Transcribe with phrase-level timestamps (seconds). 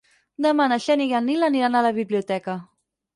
[0.43, 2.57] Demà na Xènia i en Nil aniran a la biblioteca.